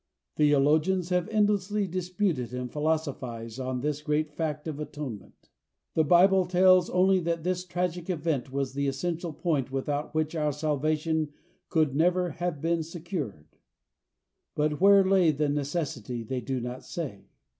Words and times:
Theologians 0.35 1.09
have 1.09 1.29
endlessly 1.29 1.85
disputed 1.85 2.55
and 2.55 2.71
philosophized 2.71 3.59
on 3.59 3.81
this 3.81 4.01
great 4.01 4.31
fact 4.31 4.67
of 4.67 4.79
atonement. 4.79 5.51
The 5.93 6.03
Bible 6.03 6.47
tells 6.47 6.89
only 6.89 7.19
that 7.19 7.43
this 7.43 7.63
tragic 7.65 8.09
event 8.09 8.51
was 8.51 8.73
the 8.73 8.87
essential 8.87 9.31
point 9.31 9.71
without 9.71 10.15
which 10.15 10.33
our 10.33 10.53
salvation 10.53 11.33
could 11.69 11.93
never 11.95 12.31
have 12.31 12.59
been 12.61 12.81
secured. 12.81 13.45
But 14.55 14.81
where 14.81 15.05
lay 15.05 15.29
the 15.29 15.49
necessity 15.49 16.23
they 16.23 16.41
do 16.41 16.59
not 16.59 16.83
say. 16.83 17.27